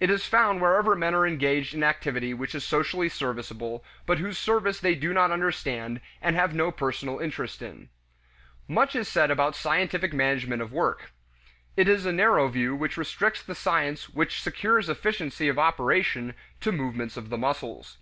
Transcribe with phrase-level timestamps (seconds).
[0.00, 4.38] It is found wherever men are engaged in activity which is socially serviceable, but whose
[4.38, 7.90] service they do not understand and have no personal interest in.
[8.66, 11.12] Much is said about scientific management of work.
[11.76, 16.32] It is a narrow view which restricts the science which secures efficiency of operation
[16.62, 17.98] to movements of the muscles.